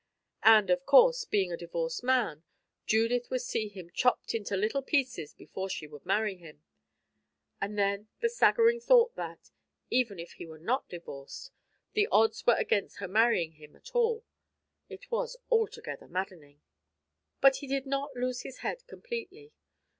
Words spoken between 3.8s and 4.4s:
chopped